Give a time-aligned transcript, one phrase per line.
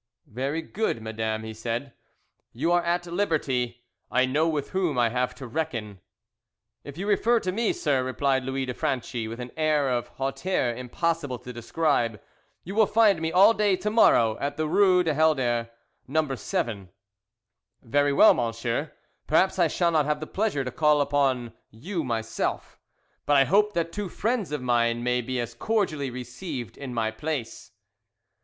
[0.25, 1.93] "Very good, madame," he said.
[2.53, 3.85] "You are at liberty.
[4.09, 5.99] I know with whom I have to reckon."
[6.83, 10.73] "If you refer to me, sir," replied Louis de Franchi with an air of hauteur
[10.73, 12.19] impossible to describe,
[12.63, 15.69] "you will find me all day to morrow at the Rue du Helder,
[16.07, 16.33] No.
[16.33, 16.89] 7."
[17.83, 18.93] "Very well, monsieur.
[19.27, 22.79] Perhaps I shall not have the pleasure to call upon you myself,
[23.27, 27.11] but I hope that two friends of mine may be as cordially received in my
[27.11, 27.73] place."